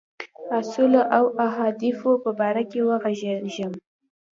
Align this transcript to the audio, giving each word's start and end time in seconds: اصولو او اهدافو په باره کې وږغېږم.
اصولو 0.59 1.01
او 1.17 1.25
اهدافو 1.47 2.11
په 2.23 2.29
باره 2.39 2.63
کې 2.71 2.79
وږغېږم. 2.87 3.71